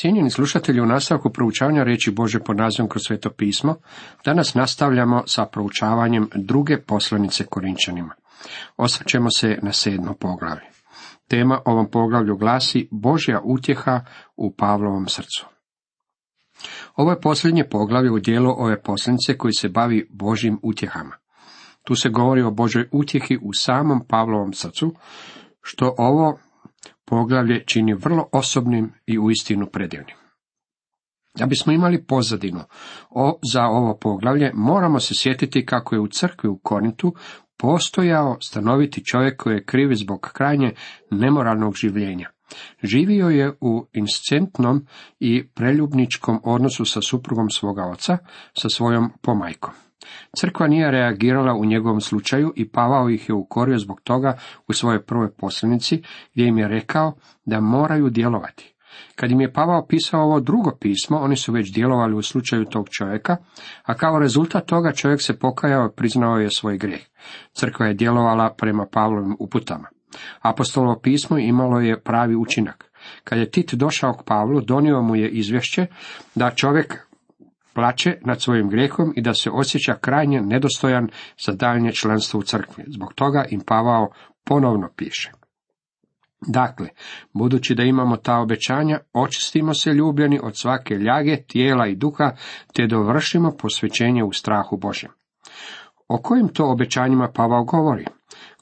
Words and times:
Cijenjeni 0.00 0.30
slušatelji, 0.30 0.80
u 0.80 0.86
nastavku 0.86 1.30
proučavanja 1.30 1.82
reći 1.82 2.10
Bože 2.10 2.40
pod 2.40 2.56
nazivom 2.56 2.88
kroz 2.88 3.02
sveto 3.06 3.30
pismo, 3.30 3.76
danas 4.24 4.54
nastavljamo 4.54 5.22
sa 5.26 5.46
proučavanjem 5.46 6.28
druge 6.34 6.82
poslanice 6.82 7.44
Korinčanima. 7.44 8.14
Osvrćemo 8.76 9.30
se 9.30 9.58
na 9.62 9.72
sedmo 9.72 10.14
poglavlje. 10.20 10.66
Tema 11.28 11.60
ovom 11.64 11.90
poglavlju 11.90 12.36
glasi 12.36 12.88
Božja 12.90 13.40
utjeha 13.44 14.00
u 14.36 14.54
Pavlovom 14.54 15.08
srcu. 15.08 15.46
Ovo 16.96 17.10
je 17.10 17.20
posljednje 17.20 17.64
poglavlje 17.70 18.10
u 18.10 18.18
dijelu 18.18 18.50
ove 18.50 18.82
poslanice 18.82 19.38
koji 19.38 19.52
se 19.52 19.68
bavi 19.68 20.08
Božjim 20.10 20.58
utjehama. 20.62 21.16
Tu 21.82 21.94
se 21.94 22.08
govori 22.08 22.42
o 22.42 22.50
Božoj 22.50 22.88
utjehi 22.92 23.38
u 23.42 23.52
samom 23.52 24.00
Pavlovom 24.08 24.52
srcu, 24.52 24.94
što 25.62 25.94
ovo 25.98 26.38
poglavlje 27.08 27.64
čini 27.66 27.94
vrlo 27.94 28.28
osobnim 28.32 28.92
i 29.06 29.18
uistinu 29.18 29.66
predivnim. 29.66 30.16
Da 31.38 31.46
bismo 31.46 31.72
imali 31.72 32.04
pozadinu 32.06 32.60
o, 33.10 33.38
za 33.52 33.62
ovo 33.62 33.98
poglavlje, 34.00 34.50
moramo 34.54 35.00
se 35.00 35.14
sjetiti 35.14 35.66
kako 35.66 35.94
je 35.94 36.00
u 36.00 36.08
crkvi 36.08 36.48
u 36.48 36.58
Korintu 36.58 37.14
postojao 37.58 38.36
stanoviti 38.40 39.04
čovjek 39.04 39.42
koji 39.42 39.54
je 39.54 39.64
kriv 39.64 39.94
zbog 39.94 40.20
krajnje 40.32 40.72
nemoralnog 41.10 41.74
življenja. 41.74 42.30
Živio 42.82 43.28
je 43.28 43.52
u 43.60 43.86
inscentnom 43.92 44.86
i 45.20 45.48
preljubničkom 45.48 46.40
odnosu 46.44 46.84
sa 46.84 47.00
suprugom 47.00 47.50
svoga 47.50 47.82
oca, 47.82 48.18
sa 48.58 48.68
svojom 48.68 49.10
pomajkom. 49.22 49.87
Crkva 50.36 50.66
nije 50.66 50.90
reagirala 50.90 51.54
u 51.54 51.64
njegovom 51.64 52.00
slučaju 52.00 52.52
i 52.56 52.68
Pavao 52.68 53.10
ih 53.10 53.28
je 53.28 53.34
ukorio 53.34 53.78
zbog 53.78 54.00
toga 54.00 54.38
u 54.68 54.72
svojoj 54.72 55.02
prvoj 55.02 55.30
poslanici, 55.30 56.02
gdje 56.32 56.46
im 56.46 56.58
je 56.58 56.68
rekao 56.68 57.12
da 57.44 57.60
moraju 57.60 58.10
djelovati. 58.10 58.74
Kad 59.14 59.30
im 59.30 59.40
je 59.40 59.52
Pavao 59.52 59.86
pisao 59.86 60.22
ovo 60.22 60.40
drugo 60.40 60.76
pismo, 60.80 61.18
oni 61.18 61.36
su 61.36 61.52
već 61.52 61.72
djelovali 61.72 62.14
u 62.14 62.22
slučaju 62.22 62.64
tog 62.64 62.88
čovjeka, 62.88 63.36
a 63.82 63.94
kao 63.94 64.18
rezultat 64.18 64.66
toga 64.66 64.92
čovjek 64.92 65.22
se 65.22 65.38
pokajao 65.38 65.86
i 65.86 65.96
priznao 65.96 66.36
je 66.36 66.50
svoj 66.50 66.78
grijeh. 66.78 67.02
Crkva 67.52 67.86
je 67.86 67.94
djelovala 67.94 68.54
prema 68.58 68.86
Pavlovim 68.92 69.36
uputama. 69.38 69.88
Apostolovo 70.42 71.00
pismo 71.02 71.38
imalo 71.38 71.80
je 71.80 72.00
pravi 72.00 72.36
učinak. 72.36 72.84
Kad 73.24 73.38
je 73.38 73.50
Tit 73.50 73.74
došao 73.74 74.12
k 74.12 74.24
Pavlu, 74.24 74.60
donio 74.60 75.02
mu 75.02 75.16
je 75.16 75.28
izvješće 75.28 75.86
da 76.34 76.50
čovjek 76.50 77.07
plaće 77.78 78.16
nad 78.24 78.42
svojim 78.42 78.68
grijehom 78.68 79.12
i 79.16 79.22
da 79.22 79.34
se 79.34 79.50
osjeća 79.50 79.94
krajnje 79.94 80.40
nedostojan 80.40 81.08
za 81.46 81.52
daljnje 81.52 81.92
članstvo 81.92 82.40
u 82.40 82.42
crkvi. 82.42 82.84
Zbog 82.86 83.14
toga 83.14 83.44
im 83.50 83.60
Pavao 83.66 84.10
ponovno 84.44 84.88
piše. 84.96 85.32
Dakle, 86.46 86.88
budući 87.32 87.74
da 87.74 87.82
imamo 87.82 88.16
ta 88.16 88.38
obećanja, 88.38 88.98
očistimo 89.12 89.74
se 89.74 89.90
ljubljeni 89.90 90.40
od 90.42 90.56
svake 90.56 90.94
ljage, 90.94 91.36
tijela 91.36 91.86
i 91.86 91.96
duha, 91.96 92.32
te 92.74 92.86
dovršimo 92.86 93.56
posvećenje 93.56 94.24
u 94.24 94.32
strahu 94.32 94.76
Božjem. 94.76 95.12
O 96.08 96.18
kojim 96.22 96.48
to 96.48 96.70
obećanjima 96.70 97.28
Pavao 97.34 97.64
govori? 97.64 98.04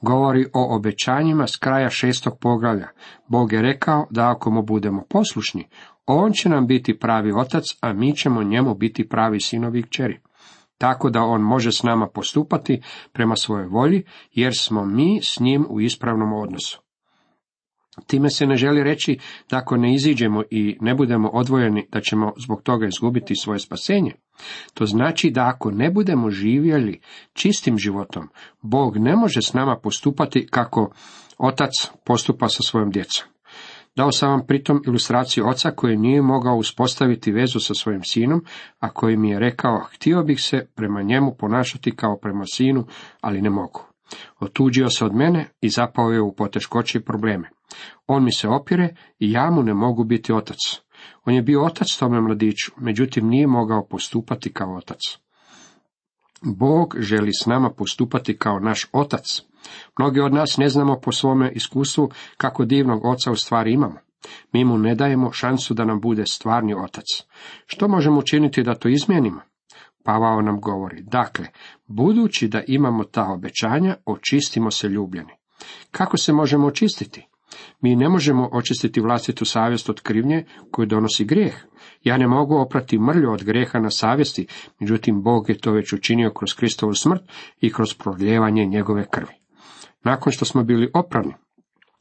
Govori 0.03 0.47
o 0.55 0.77
obećanjima 0.77 1.47
s 1.47 1.56
kraja 1.56 1.91
šestog 1.91 2.39
poglavlja. 2.41 2.89
Bog 3.28 3.53
je 3.53 3.62
rekao 3.62 4.06
da 4.11 4.31
ako 4.31 4.50
mu 4.50 4.62
budemo 4.62 5.03
poslušni, 5.09 5.69
on 6.07 6.33
će 6.33 6.49
nam 6.49 6.67
biti 6.67 6.99
pravi 6.99 7.33
otac, 7.33 7.65
a 7.81 7.93
mi 7.93 8.17
ćemo 8.17 8.43
njemu 8.43 8.75
biti 8.75 9.09
pravi 9.09 9.41
sinovi 9.41 9.79
i 9.79 9.83
kćeri. 9.83 10.21
Tako 10.79 11.11
da 11.11 11.23
on 11.23 11.41
može 11.41 11.73
s 11.73 11.83
nama 11.83 12.09
postupati 12.09 12.83
prema 13.12 13.37
svojoj 13.37 13.67
volji, 13.67 14.03
jer 14.33 14.53
smo 14.57 14.84
mi 14.84 15.21
s 15.23 15.41
njim 15.41 15.67
u 15.69 15.81
ispravnom 15.81 16.33
odnosu. 16.33 16.83
Time 18.07 18.31
se 18.31 18.47
ne 18.47 18.57
želi 18.57 18.83
reći 18.83 19.19
da 19.51 19.57
ako 19.57 19.77
ne 19.77 19.95
iziđemo 19.95 20.43
i 20.51 20.77
ne 20.81 20.95
budemo 20.95 21.29
odvojeni, 21.29 21.89
da 21.93 22.01
ćemo 22.01 22.33
zbog 22.45 22.62
toga 22.62 22.87
izgubiti 22.87 23.37
svoje 23.37 23.59
spasenje. 23.59 24.12
To 24.75 24.87
znači 24.87 25.31
da 25.31 25.47
ako 25.47 25.71
ne 25.71 25.91
budemo 25.91 26.31
živjeli 26.31 27.01
čistim 27.33 27.79
životom, 27.79 28.29
Bog 28.62 28.97
ne 28.97 29.16
može 29.16 29.43
s 29.43 29.53
nama 29.53 29.77
postupati 29.83 30.47
kako 30.50 30.93
otac 31.39 31.71
postupa 32.05 32.49
sa 32.49 32.62
svojom 32.62 32.91
djecom. 32.91 33.35
Dao 33.97 34.12
sam 34.12 34.31
vam 34.31 34.47
pritom 34.47 34.83
ilustraciju 34.87 35.49
oca 35.49 35.71
koji 35.71 35.97
nije 35.97 36.23
mogao 36.23 36.57
uspostaviti 36.57 37.33
vezu 37.33 37.61
sa 37.61 37.75
svojim 37.75 38.05
sinom, 38.05 38.45
a 38.79 38.91
koji 38.91 39.17
mi 39.17 39.31
je 39.31 39.39
rekao, 39.39 39.87
htio 39.95 40.23
bih 40.23 40.41
se 40.41 40.67
prema 40.75 41.03
njemu 41.03 41.34
ponašati 41.39 41.97
kao 41.97 42.19
prema 42.23 42.45
sinu, 42.47 42.87
ali 43.21 43.43
ne 43.43 43.51
mogu. 43.51 43.81
Otuđio 44.41 44.91
se 44.91 45.05
od 45.05 45.15
mene 45.15 45.49
i 45.61 45.69
zapao 45.69 46.11
je 46.11 46.21
u 46.21 46.34
poteškoće 46.34 46.99
i 46.99 47.05
probleme. 47.05 47.51
On 48.07 48.25
mi 48.25 48.33
se 48.33 48.49
opire 48.49 48.95
i 49.19 49.33
ja 49.33 49.51
mu 49.51 49.62
ne 49.62 49.75
mogu 49.75 50.05
biti 50.05 50.33
otac. 50.33 50.59
On 51.25 51.34
je 51.34 51.43
bio 51.43 51.65
otac 51.65 51.97
tome 51.99 52.21
mladiću, 52.21 52.73
međutim 52.77 53.28
nije 53.28 53.47
mogao 53.47 53.87
postupati 53.87 54.53
kao 54.53 54.77
otac. 54.77 54.99
Bog 56.43 56.97
želi 56.99 57.31
s 57.43 57.47
nama 57.47 57.71
postupati 57.71 58.39
kao 58.39 58.61
naš 58.61 58.87
otac. 58.93 59.43
Mnogi 59.99 60.21
od 60.21 60.34
nas 60.34 60.56
ne 60.56 60.69
znamo 60.69 61.00
po 61.00 61.12
svome 61.12 61.53
iskustvu 61.53 62.10
kako 62.37 62.65
divnog 62.65 63.04
oca 63.04 63.31
u 63.31 63.37
stvari 63.37 63.72
imamo. 63.72 63.99
Mi 64.53 64.65
mu 64.65 64.78
ne 64.78 64.94
dajemo 64.94 65.32
šansu 65.32 65.75
da 65.75 65.84
nam 65.84 66.00
bude 66.00 66.27
stvarni 66.27 66.75
otac. 66.75 67.04
Što 67.66 67.88
možemo 67.88 68.19
učiniti 68.19 68.62
da 68.62 68.75
to 68.75 68.88
izmijenimo? 68.88 69.41
Pavao 70.04 70.43
nam 70.43 70.60
govori, 70.60 71.03
dakle, 71.03 71.47
budući 71.87 72.49
da 72.49 72.62
imamo 72.66 73.04
ta 73.04 73.32
obećanja, 73.32 73.97
očistimo 74.04 74.71
se 74.71 74.88
ljubljeni. 74.88 75.32
Kako 75.91 76.16
se 76.16 76.33
možemo 76.33 76.66
očistiti? 76.66 77.27
Mi 77.81 77.97
ne 77.97 78.09
možemo 78.09 78.48
očistiti 78.53 79.00
vlastitu 79.00 79.44
savjest 79.44 79.88
od 79.88 80.00
krivnje 80.00 80.44
koju 80.71 80.87
donosi 80.87 81.25
grijeh. 81.25 81.54
Ja 82.03 82.16
ne 82.16 82.28
mogu 82.28 82.56
oprati 82.56 82.98
mrlju 82.98 83.33
od 83.33 83.44
grijeha 83.44 83.78
na 83.78 83.91
savjesti, 83.91 84.47
međutim 84.81 85.22
Bog 85.22 85.48
je 85.48 85.59
to 85.59 85.72
već 85.72 85.93
učinio 85.93 86.31
kroz 86.31 86.54
Kristovu 86.54 86.94
smrt 86.94 87.22
i 87.60 87.72
kroz 87.72 87.94
proljevanje 87.94 88.65
njegove 88.65 89.06
krvi. 89.10 89.46
Nakon 90.06 90.33
što 90.33 90.44
smo 90.44 90.65
bili 90.65 90.91
oprani 90.94 91.34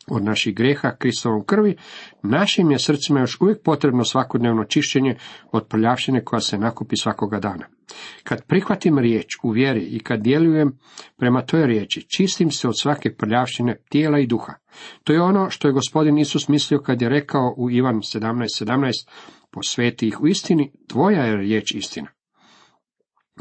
od 0.08 0.24
naših 0.24 0.56
greha 0.56 0.96
Kristovom 1.00 1.46
krvi, 1.46 1.76
našim 2.24 2.72
je 2.72 2.80
srcima 2.80 3.20
još 3.20 3.42
uvijek 3.42 3.64
potrebno 3.64 4.04
svakodnevno 4.04 4.64
čišćenje 4.64 5.16
od 5.52 5.68
prljavštine 5.68 6.24
koja 6.24 6.40
se 6.40 6.58
nakupi 6.58 6.96
svakoga 6.98 7.40
dana. 7.40 7.68
Kad 8.24 8.46
prihvatim 8.48 9.00
riječ 9.00 9.28
u 9.44 9.50
vjeri 9.50 9.82
i 9.82 10.00
kad 10.00 10.22
djelujem 10.22 10.80
prema 11.18 11.42
toj 11.42 11.68
riječi, 11.68 12.06
čistim 12.18 12.52
se 12.52 12.68
od 12.68 12.80
svake 12.80 13.16
prljavštine 13.16 13.78
tijela 13.90 14.20
i 14.20 14.28
duha. 14.28 14.54
To 15.04 15.14
je 15.14 15.22
ono 15.22 15.50
što 15.50 15.68
je 15.68 15.74
gospodin 15.74 16.18
Isus 16.18 16.48
mislio 16.48 16.80
kad 16.80 17.02
je 17.02 17.10
rekao 17.10 17.54
u 17.58 17.72
Ivan 17.72 17.96
17.17, 17.96 18.66
17, 18.66 19.10
posveti 19.52 20.08
ih 20.08 20.22
u 20.22 20.28
istini, 20.28 20.72
tvoja 20.88 21.24
je 21.24 21.38
riječ 21.38 21.72
istina. 21.72 22.08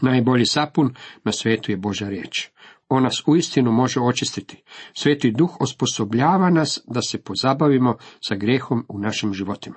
Najbolji 0.02 0.46
sapun 0.46 0.94
na 1.24 1.32
svetu 1.32 1.72
je 1.72 1.76
Božja 1.76 2.08
riječ. 2.08 2.53
On 2.94 3.02
nas 3.02 3.22
uistinu 3.26 3.72
može 3.72 4.00
očistiti. 4.00 4.62
Sveti 4.92 5.30
duh 5.30 5.56
osposobljava 5.60 6.50
nas 6.50 6.80
da 6.86 7.02
se 7.02 7.22
pozabavimo 7.22 7.96
sa 8.28 8.34
grehom 8.34 8.86
u 8.88 8.98
našim 8.98 9.32
životima. 9.32 9.76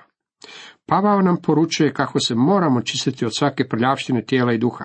Pavao 0.86 1.22
nam 1.22 1.36
poručuje 1.42 1.92
kako 1.92 2.20
se 2.20 2.34
moramo 2.34 2.82
čistiti 2.82 3.24
od 3.24 3.36
svake 3.36 3.68
prljavštine 3.68 4.24
tijela 4.24 4.52
i 4.52 4.58
duha. 4.58 4.84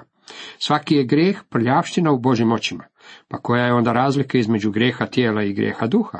Svaki 0.57 0.95
je 0.95 1.05
grijeh 1.05 1.43
prljavština 1.49 2.11
u 2.11 2.19
Božim 2.19 2.51
očima. 2.51 2.83
Pa 3.27 3.37
koja 3.37 3.65
je 3.65 3.73
onda 3.73 3.93
razlika 3.93 4.37
između 4.37 4.71
greha 4.71 5.05
tijela 5.05 5.43
i 5.43 5.53
greha 5.53 5.87
duha? 5.87 6.19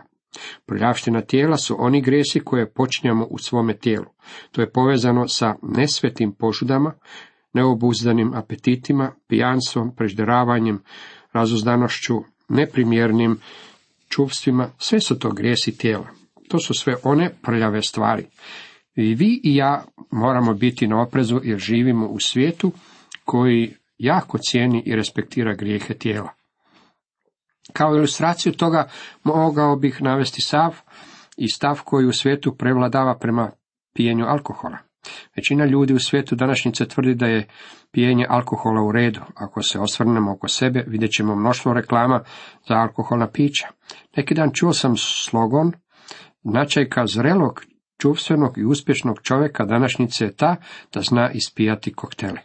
Prljavština 0.66 1.22
tijela 1.22 1.57
su 1.57 1.75
oni 1.80 2.01
gresi 2.01 2.40
koje 2.40 2.74
počinjamo 2.74 3.25
u 3.25 3.38
svome 3.38 3.78
tijelu. 3.78 4.06
To 4.51 4.62
je 4.62 4.72
povezano 4.72 5.28
sa 5.28 5.56
nesvetim 5.62 6.35
požudama, 6.40 6.94
neobuzdanim 7.53 8.34
apetitima, 8.34 9.12
pijanstvom, 9.28 9.95
prežderavanjem, 9.95 10.84
razuzdanošću, 11.34 12.24
neprimjernim 12.50 13.40
čuvstvima, 14.10 14.70
sve 14.78 15.00
su 15.00 15.20
to 15.20 15.32
grijesi 15.32 15.78
tijela. 15.78 16.08
To 16.50 16.60
su 16.60 16.74
sve 16.74 16.96
one 17.04 17.30
prljave 17.42 17.82
stvari. 17.82 18.26
I 18.96 19.16
vi 19.16 19.42
i 19.44 19.56
ja 19.56 19.84
moramo 20.12 20.54
biti 20.54 20.88
na 20.88 21.02
oprezu 21.02 21.40
jer 21.44 21.60
živimo 21.60 22.07
u 22.07 22.19
svijetu 22.19 22.72
koji 23.25 23.75
jako 23.98 24.38
cijeni 24.38 24.84
i 24.86 24.96
respektira 24.96 25.56
grijehe 25.56 25.94
tijela. 25.94 26.34
Kao 27.74 27.96
ilustraciju 27.96 28.54
toga 28.54 28.90
mogao 29.24 29.75
bih 29.75 30.02
navesti 30.02 30.42
sav 30.42 30.75
i 31.38 31.52
stav 31.52 31.81
koji 31.86 32.06
u 32.06 32.13
svijetu 32.13 32.56
prevladava 32.57 33.18
prema 33.18 33.52
pijenju 33.94 34.25
alkohola. 34.25 34.78
Većina 35.36 35.66
ljudi 35.66 35.94
u 35.94 36.00
svijetu 36.00 36.36
današnjice 36.36 36.86
tvrdi 36.86 37.16
da 37.16 37.26
je 37.26 37.48
pijenje 37.92 38.26
alkohola 38.30 38.82
u 38.82 38.92
redu. 38.92 39.22
Ako 39.36 39.62
se 39.62 39.80
osvrnemo 39.80 40.32
oko 40.32 40.48
sebe, 40.48 40.84
vidjet 40.88 41.12
ćemo 41.12 41.36
mnoštvo 41.36 41.74
reklama 41.74 42.24
za 42.68 42.76
alkoholna 42.76 43.28
pića. 43.28 43.68
Neki 44.18 44.34
dan 44.34 44.52
čuo 44.54 44.74
sam 44.74 44.98
slogon, 44.98 45.72
značajka 46.44 47.08
zrelog, 47.08 47.62
čuvstvenog 48.02 48.58
i 48.58 48.66
uspješnog 48.66 49.22
čovjeka 49.22 49.66
današnjice 49.66 50.26
je 50.26 50.36
ta 50.36 50.56
da 50.94 51.02
zna 51.02 51.32
ispijati 51.32 51.94
koktele. 51.94 52.40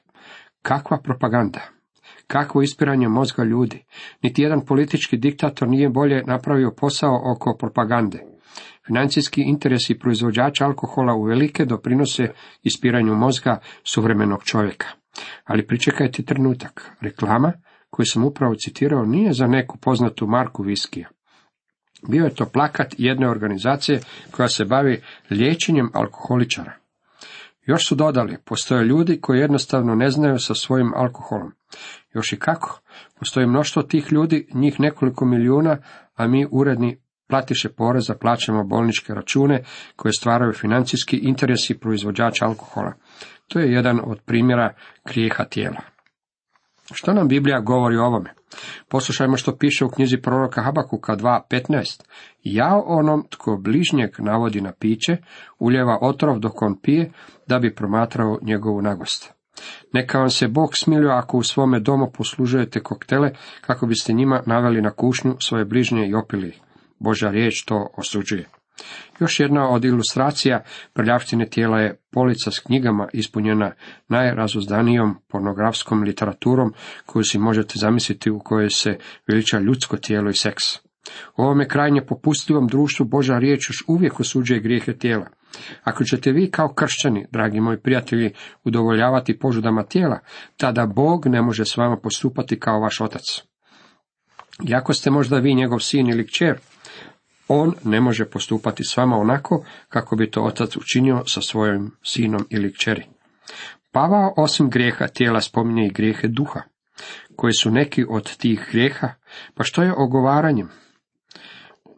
Kakva 0.63 0.99
propaganda! 1.03 1.61
Kakvo 2.27 2.63
ispiranje 2.63 3.09
mozga 3.09 3.45
ljudi! 3.45 3.85
Niti 4.23 4.43
jedan 4.43 4.67
politički 4.67 5.17
diktator 5.17 5.69
nije 5.69 5.89
bolje 5.89 6.23
napravio 6.27 6.75
posao 6.81 7.33
oko 7.33 7.57
propagande. 7.59 8.38
Financijski 8.87 9.43
interesi 9.43 9.99
proizvođača 9.99 10.65
alkohola 10.65 11.15
u 11.15 11.23
velike 11.23 11.65
doprinose 11.65 12.33
ispiranju 12.63 13.15
mozga 13.15 13.61
suvremenog 13.85 14.45
čovjeka. 14.45 14.87
Ali 15.45 15.67
pričekajte 15.67 16.23
trenutak. 16.23 16.91
Reklama 17.01 17.53
koju 17.91 18.07
sam 18.07 18.25
upravo 18.25 18.55
citirao 18.55 19.05
nije 19.05 19.33
za 19.33 19.47
neku 19.47 19.79
poznatu 19.79 20.27
marku 20.27 20.63
viskija. 20.63 21.09
Bio 22.09 22.25
je 22.25 22.35
to 22.35 22.47
plakat 22.47 22.95
jedne 22.99 23.31
organizacije 23.31 24.01
koja 24.31 24.49
se 24.49 24.65
bavi 24.65 25.03
liječenjem 25.31 25.91
alkoholičara. 25.95 26.73
Još 27.67 27.89
su 27.89 27.95
dodali, 27.95 28.37
postoje 28.45 28.85
ljudi 28.85 29.21
koji 29.21 29.41
jednostavno 29.41 29.95
ne 29.95 30.11
znaju 30.11 30.39
sa 30.39 30.55
svojim 30.55 30.93
alkoholom. 30.95 31.53
Još 32.15 32.33
i 32.33 32.39
kako? 32.39 32.81
Postoji 33.19 33.47
mnoštvo 33.47 33.83
tih 33.83 34.13
ljudi, 34.13 34.49
njih 34.55 34.81
nekoliko 34.81 35.25
milijuna, 35.25 35.79
a 36.15 36.27
mi 36.27 36.47
uredni 36.51 37.01
platiše 37.29 37.69
poreza 37.69 38.15
plaćamo 38.15 38.65
bolničke 38.65 39.15
račune 39.15 39.63
koje 39.97 40.13
stvaraju 40.13 40.53
financijski 40.53 41.17
interesi 41.17 41.79
proizvođača 41.79 42.47
alkohola. 42.47 42.93
To 43.49 43.59
je 43.59 43.73
jedan 43.73 44.01
od 44.05 44.21
primjera 44.27 44.75
grijeha 45.05 45.45
tijela. 45.45 45.81
Što 46.93 47.13
nam 47.15 47.29
Biblija 47.29 47.61
govori 47.61 47.97
o 47.97 48.05
ovome? 48.05 48.35
Poslušajmo 48.89 49.37
što 49.37 49.57
piše 49.57 49.85
u 49.85 49.89
knjizi 49.89 50.17
proroka 50.17 50.63
Habakuka 50.63 51.17
2.15. 51.17 52.03
Ja 52.43 52.83
onom 52.87 53.27
tko 53.31 53.57
bližnjeg 53.57 54.11
navodi 54.19 54.61
na 54.61 54.73
piće, 54.73 55.17
uljeva 55.59 55.99
otrov 56.01 56.39
dok 56.39 56.63
on 56.63 56.81
pije, 56.83 57.13
da 57.47 57.59
bi 57.59 57.75
promatrao 57.75 58.39
njegovu 58.43 58.83
nagost. 58.83 59.33
Neka 59.93 60.19
vam 60.19 60.31
se 60.31 60.49
Bog 60.49 60.77
smilio 60.77 61.11
ako 61.11 61.37
u 61.37 61.43
svome 61.43 61.81
domu 61.81 62.11
poslužujete 62.15 62.81
koktele, 62.81 63.31
kako 63.61 63.87
biste 63.87 64.13
njima 64.13 64.43
naveli 64.47 64.83
na 64.83 64.91
kušnju 64.91 65.37
svoje 65.41 65.65
bližnje 65.65 66.07
i 66.07 66.15
opili 66.15 66.68
ih. 66.99 67.05
Božja 67.05 67.31
riječ 67.31 67.65
to 67.65 67.91
osuđuje. 67.97 68.49
Još 69.21 69.41
jedna 69.41 69.69
od 69.69 69.85
ilustracija 69.85 70.65
prljavštine 70.93 71.47
tijela 71.47 71.81
je 71.81 72.01
polica 72.13 72.51
s 72.51 72.59
knjigama 72.59 73.09
ispunjena 73.13 73.73
najrazuzdanijom 74.09 75.17
pornografskom 75.29 76.03
literaturom 76.03 76.75
koju 77.07 77.25
si 77.25 77.39
možete 77.39 77.75
zamisliti 77.77 78.31
u 78.31 78.39
kojoj 78.39 78.71
se 78.71 78.99
veliča 79.29 79.59
ljudsko 79.59 79.97
tijelo 79.97 80.31
i 80.31 80.35
seks. 80.35 80.65
U 81.37 81.43
ovome 81.43 81.69
krajnje 81.69 82.07
popustljivom 82.07 82.67
društvu 82.67 83.07
Boža 83.07 83.39
riječ 83.39 83.71
još 83.71 83.85
uvijek 83.89 84.21
osuđuje 84.21 84.61
grijehe 84.61 84.93
tijela. 84.99 85.27
Ako 85.85 86.05
ćete 86.05 86.33
vi 86.33 86.51
kao 86.51 86.75
kršćani, 86.75 87.27
dragi 87.31 87.61
moji 87.61 87.79
prijatelji, 87.79 88.33
udovoljavati 88.65 89.39
požudama 89.39 89.83
tijela, 89.83 90.19
tada 90.57 90.87
Bog 90.87 91.27
ne 91.27 91.43
može 91.43 91.65
s 91.65 91.77
vama 91.77 91.97
postupati 91.97 92.61
kao 92.61 92.81
vaš 92.81 93.01
otac. 93.01 93.23
Iako 94.69 94.93
ste 94.93 95.11
možda 95.11 95.39
vi 95.39 95.55
njegov 95.55 95.79
sin 95.79 96.09
ili 96.09 96.27
kćer, 96.27 96.59
on 97.49 97.75
ne 97.85 98.01
može 98.01 98.25
postupati 98.25 98.85
s 98.85 98.97
vama 98.97 99.17
onako 99.17 99.65
kako 99.89 100.17
bi 100.17 100.31
to 100.31 100.43
otac 100.43 100.77
učinio 100.77 101.23
sa 101.27 101.41
svojim 101.41 101.91
sinom 102.03 102.47
ili 102.51 102.73
kćeri. 102.73 103.07
Pavao 103.93 104.35
osim 104.37 104.71
grijeha 104.71 105.07
tijela 105.07 105.41
spominje 105.41 105.87
i 105.87 105.93
grijehe 105.93 106.29
duha, 106.29 106.61
koji 107.37 107.53
su 107.53 107.71
neki 107.71 108.05
od 108.09 108.37
tih 108.37 108.69
grijeha, 108.71 109.09
pa 109.55 109.65
što 109.65 109.83
je 109.83 109.95
ogovaranjem? 109.97 110.69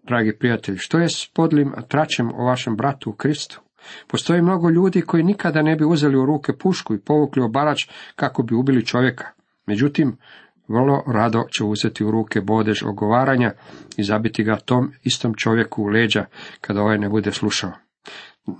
Dragi 0.02 0.38
prijatelji, 0.38 0.79
što 0.79 0.99
je 0.99 1.08
s 1.08 1.31
podlim 1.35 1.73
traćem 1.88 2.35
o 2.35 2.44
vašem 2.44 2.76
bratu 2.76 3.11
u 3.11 3.12
Kristu? 3.12 3.61
Postoji 4.06 4.43
mnogo 4.43 4.70
ljudi 4.70 5.02
koji 5.02 5.23
nikada 5.23 5.62
ne 5.62 5.76
bi 5.76 5.85
uzeli 5.85 6.17
u 6.17 6.26
ruke 6.26 6.52
pušku 6.52 6.94
i 6.94 7.00
povukli 7.00 7.43
obarač 7.43 7.88
kako 8.17 8.43
bi 8.43 8.55
ubili 8.55 8.87
čovjeka. 8.87 9.25
Međutim, 9.67 10.17
vrlo 10.70 11.02
rado 11.06 11.44
će 11.52 11.64
uzeti 11.64 12.05
u 12.05 12.11
ruke 12.11 12.40
bodež 12.40 12.82
ogovaranja 12.82 13.52
i 13.96 14.02
zabiti 14.02 14.44
ga 14.44 14.56
tom 14.56 14.93
istom 15.02 15.34
čovjeku 15.34 15.82
u 15.82 15.87
leđa 15.87 16.25
kada 16.61 16.81
ovaj 16.81 16.99
ne 16.99 17.08
bude 17.08 17.32
slušao. 17.32 17.72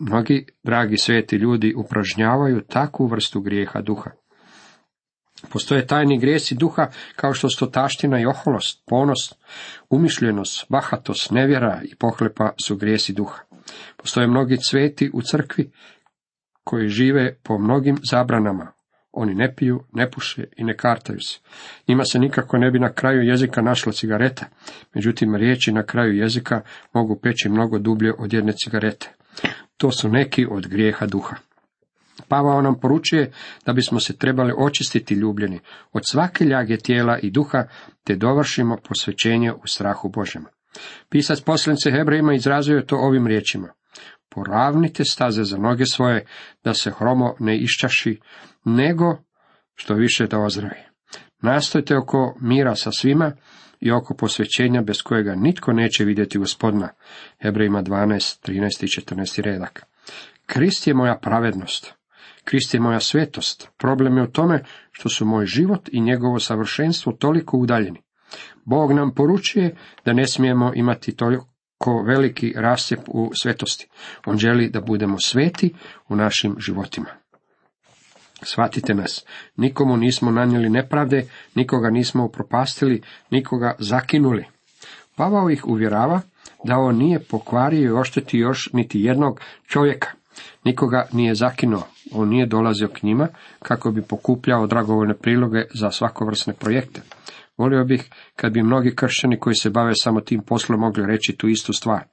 Mnogi 0.01 0.47
dragi 0.65 0.97
sveti 0.97 1.37
ljudi 1.37 1.75
upražnjavaju 1.77 2.61
takvu 2.61 3.07
vrstu 3.07 3.41
grijeha 3.41 3.81
duha. 3.81 4.11
Postoje 5.49 5.87
tajni 5.87 6.19
grijesi 6.19 6.55
duha 6.55 6.87
kao 7.17 7.33
što 7.33 7.49
su 7.49 7.71
taština 7.71 8.21
i 8.21 8.27
oholost, 8.27 8.83
ponos, 8.87 9.35
umišljenost, 9.91 10.67
bahatost, 10.69 11.31
nevjera 11.31 11.81
i 11.85 11.97
pohlepa 11.97 12.53
su 12.67 12.77
grijesi 12.77 13.13
duha. 13.13 13.43
Postoje 13.97 14.27
mnogi 14.27 14.57
cveti 14.71 15.11
u 15.15 15.23
crkvi 15.23 15.71
koji 16.65 16.89
žive 16.89 17.37
po 17.43 17.59
mnogim 17.59 17.97
zabranama, 18.11 18.73
oni 19.13 19.35
ne 19.35 19.55
piju, 19.55 19.85
ne 19.93 20.11
puše 20.11 20.45
i 20.57 20.65
ne 20.65 20.77
kartaju 20.77 21.21
se. 21.21 21.39
Njima 21.89 22.05
se 22.05 22.19
nikako 22.19 22.59
ne 22.59 22.71
bi 22.71 22.79
na 22.79 22.93
kraju 22.93 23.23
jezika 23.23 23.63
našla 23.63 23.93
cigareta, 23.93 24.47
međutim 24.95 25.35
riječi 25.35 25.73
na 25.73 25.83
kraju 25.83 26.17
jezika 26.17 26.61
mogu 26.93 27.21
peći 27.23 27.49
mnogo 27.49 27.79
dublje 27.79 28.13
od 28.19 28.33
jedne 28.33 28.53
cigarete. 28.53 29.09
To 29.77 29.91
su 29.91 30.09
neki 30.09 30.47
od 30.51 30.67
grijeha 30.67 31.07
duha. 31.07 31.37
Pavao 32.29 32.63
nam 32.63 32.81
poručuje 32.81 33.33
da 33.67 33.73
bismo 33.73 34.01
se 34.01 34.17
trebali 34.17 34.53
očistiti 34.59 35.15
ljubljeni 35.15 35.61
od 35.93 36.03
svake 36.07 36.45
ljage 36.45 36.77
tijela 36.77 37.19
i 37.19 37.31
duha, 37.31 37.65
te 38.05 38.17
dovršimo 38.17 38.77
posvećenje 38.89 39.53
u 39.53 39.67
strahu 39.67 40.09
Božem. 40.09 40.45
Pisac 41.09 41.41
poslanice 41.41 41.91
Hebrejima 41.91 42.35
izrazuje 42.35 42.87
to 42.87 42.97
ovim 42.97 43.27
riječima. 43.27 43.69
Poravnite 44.29 45.05
staze 45.05 45.45
za 45.45 45.59
noge 45.59 45.85
svoje, 45.87 46.27
da 46.65 46.75
se 46.75 46.91
hromo 46.91 47.35
ne 47.39 47.59
iščaši, 47.59 48.21
nego 48.65 49.19
što 49.75 49.95
više 49.95 50.27
da 50.27 50.39
ozdravi. 50.39 50.81
Nastojte 51.43 51.97
oko 51.97 52.37
mira 52.41 52.75
sa 52.75 52.93
svima 52.93 53.33
i 53.81 53.91
oko 53.91 54.15
posvećenja 54.15 54.83
bez 54.83 55.03
kojega 55.03 55.35
nitko 55.35 55.73
neće 55.73 56.05
vidjeti 56.05 56.39
gospodina. 56.39 56.89
Hebrejima 57.43 57.83
12, 57.83 58.51
13 58.51 58.85
i 58.85 59.03
14 59.15 59.43
redak. 59.43 59.87
Krist 60.47 60.87
je 60.87 60.95
moja 60.95 61.19
pravednost. 61.23 61.95
Krist 62.45 62.75
je 62.75 62.81
moja 62.81 63.01
svetost. 63.01 63.69
Problem 63.79 64.17
je 64.17 64.23
u 64.23 64.31
tome 64.33 64.65
što 64.91 65.09
su 65.09 65.27
moj 65.27 65.47
život 65.47 65.89
i 65.93 66.01
njegovo 66.01 66.39
savršenstvo 66.39 67.13
toliko 67.13 67.57
udaljeni. 67.57 68.03
Bog 68.65 68.93
nam 68.93 69.15
poručuje 69.15 69.77
da 70.05 70.13
ne 70.13 70.27
smijemo 70.27 70.73
imati 70.75 71.17
toliko 71.17 71.50
veliki 72.07 72.53
rascjep 72.57 73.01
u 73.07 73.31
svetosti. 73.43 73.89
On 74.27 74.39
želi 74.39 74.71
da 74.71 74.81
budemo 74.81 75.21
sveti 75.21 75.75
u 76.09 76.17
našim 76.17 76.57
životima. 76.59 77.07
Shvatite 78.43 78.95
nas, 78.95 79.25
nikomu 79.57 79.97
nismo 79.97 80.31
nanijeli 80.31 80.71
nepravde, 80.71 81.27
nikoga 81.55 81.91
nismo 81.91 82.25
upropastili, 82.25 83.03
nikoga 83.31 83.75
zakinuli. 83.79 84.45
Pavao 85.17 85.51
ih 85.51 85.67
uvjerava 85.67 86.21
da 86.65 86.79
on 86.79 86.97
nije 86.97 87.19
pokvario 87.19 87.89
i 87.89 88.01
oštetio 88.01 88.41
još 88.41 88.71
niti 88.73 89.01
jednog 89.01 89.41
čovjeka. 89.67 90.09
Nikoga 90.65 91.07
nije 91.13 91.35
zakinuo, 91.35 91.83
on 92.13 92.29
nije 92.29 92.47
dolazio 92.47 92.89
k 92.89 93.03
njima 93.03 93.29
kako 93.63 93.91
bi 93.91 94.03
pokupljao 94.03 94.67
dragovoljne 94.67 95.15
priloge 95.15 95.65
za 95.75 95.91
svakovrsne 95.91 96.53
projekte. 96.53 97.01
Volio 97.61 97.85
bih 97.85 98.11
kad 98.37 98.53
bi 98.53 98.63
mnogi 98.63 98.95
kršćani 98.97 99.39
koji 99.39 99.55
se 99.55 99.71
bave 99.71 99.93
samo 99.95 100.21
tim 100.21 100.43
poslom 100.47 100.81
mogli 100.81 101.07
reći 101.07 101.37
tu 101.37 101.49
istu 101.49 101.73
stvar. 101.73 102.05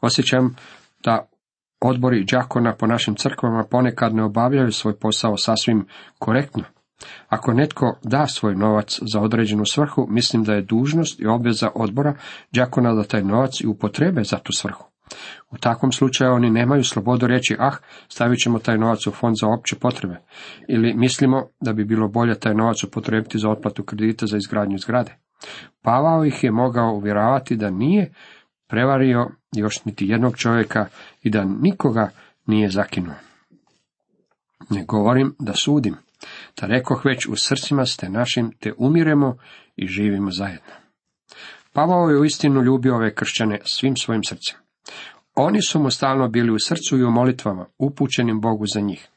Osjećam 0.00 0.56
da 1.04 1.28
odbori 1.80 2.24
đakona 2.24 2.74
po 2.74 2.86
našim 2.86 3.14
crkvama 3.14 3.64
ponekad 3.70 4.14
ne 4.14 4.24
obavljaju 4.24 4.72
svoj 4.72 4.98
posao 4.98 5.36
sasvim 5.36 5.86
korektno. 6.18 6.64
Ako 7.28 7.52
netko 7.52 7.98
da 8.02 8.26
svoj 8.26 8.54
novac 8.54 8.98
za 9.12 9.20
određenu 9.20 9.64
svrhu, 9.66 10.06
mislim 10.10 10.44
da 10.44 10.54
je 10.54 10.62
dužnost 10.62 11.20
i 11.20 11.26
obveza 11.26 11.70
odbora 11.74 12.14
đakona 12.52 12.94
da 12.94 13.04
taj 13.04 13.22
novac 13.22 13.60
i 13.60 13.66
upotrebe 13.66 14.24
za 14.24 14.38
tu 14.38 14.52
svrhu. 14.52 14.93
U 15.50 15.58
takvom 15.58 15.92
slučaju 15.92 16.32
oni 16.32 16.50
nemaju 16.50 16.84
slobodu 16.84 17.26
reći, 17.26 17.56
ah, 17.58 17.76
stavit 18.08 18.38
ćemo 18.38 18.58
taj 18.58 18.78
novac 18.78 19.06
u 19.06 19.10
fond 19.10 19.34
za 19.40 19.46
opće 19.58 19.76
potrebe. 19.76 20.20
Ili 20.68 20.94
mislimo 20.94 21.48
da 21.60 21.72
bi 21.72 21.84
bilo 21.84 22.08
bolje 22.08 22.34
taj 22.34 22.54
novac 22.54 22.84
upotrebiti 22.84 23.38
za 23.38 23.50
otplatu 23.50 23.84
kredita 23.84 24.26
za 24.26 24.36
izgradnju 24.36 24.78
zgrade. 24.78 25.16
Pavao 25.82 26.24
ih 26.24 26.44
je 26.44 26.50
mogao 26.50 26.94
uvjeravati 26.94 27.56
da 27.56 27.70
nije 27.70 28.12
prevario 28.68 29.30
još 29.52 29.84
niti 29.84 30.06
jednog 30.08 30.36
čovjeka 30.36 30.86
i 31.22 31.30
da 31.30 31.44
nikoga 31.44 32.10
nije 32.46 32.68
zakinuo. 32.68 33.14
Ne 34.70 34.84
govorim 34.84 35.34
da 35.38 35.52
sudim, 35.52 35.96
da 36.60 36.66
rekoh 36.66 37.04
već 37.04 37.26
u 37.26 37.36
srcima 37.36 37.86
ste 37.86 38.08
našim, 38.08 38.52
te 38.60 38.72
umiremo 38.78 39.36
i 39.76 39.86
živimo 39.86 40.30
zajedno. 40.30 40.72
Pavao 41.72 42.10
je 42.10 42.20
uistinu 42.20 42.62
ljubio 42.62 42.94
ove 42.94 43.14
kršćane 43.14 43.60
svim 43.64 43.96
svojim 43.96 44.24
srcem. 44.24 44.63
Oni 45.34 45.62
su 45.62 45.80
mu 45.80 45.90
stalno 45.90 46.28
bili 46.28 46.52
u 46.52 46.58
srcu 46.58 46.98
i 46.98 47.04
u 47.04 47.10
molitvama, 47.10 47.66
upućenim 47.78 48.40
Bogu 48.40 48.66
za 48.66 48.80
njih. 48.80 49.08